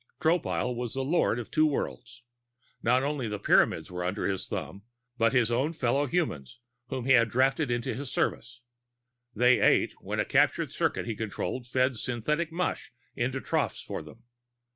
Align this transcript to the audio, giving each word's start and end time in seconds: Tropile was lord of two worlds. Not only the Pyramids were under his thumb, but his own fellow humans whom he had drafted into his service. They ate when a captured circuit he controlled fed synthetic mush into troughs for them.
Tropile 0.19 0.73
was 0.73 0.95
lord 0.95 1.37
of 1.37 1.51
two 1.51 1.67
worlds. 1.67 2.23
Not 2.81 3.03
only 3.03 3.27
the 3.27 3.37
Pyramids 3.37 3.91
were 3.91 4.03
under 4.03 4.25
his 4.25 4.47
thumb, 4.47 4.81
but 5.19 5.31
his 5.31 5.51
own 5.51 5.73
fellow 5.73 6.07
humans 6.07 6.59
whom 6.87 7.05
he 7.05 7.11
had 7.11 7.29
drafted 7.29 7.69
into 7.69 7.93
his 7.93 8.11
service. 8.11 8.61
They 9.35 9.59
ate 9.59 9.93
when 10.01 10.19
a 10.19 10.25
captured 10.25 10.71
circuit 10.71 11.05
he 11.05 11.15
controlled 11.15 11.67
fed 11.67 11.97
synthetic 11.97 12.51
mush 12.51 12.91
into 13.15 13.39
troughs 13.39 13.79
for 13.83 14.01
them. 14.01 14.23